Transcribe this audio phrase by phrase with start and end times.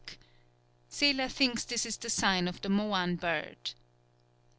[0.89, 3.73] _Seler thinks this the sign of the Moan bird.